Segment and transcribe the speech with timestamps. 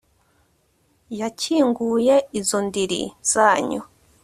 [1.19, 3.01] yakinguye izo ndiri
[3.31, 3.81] zanyu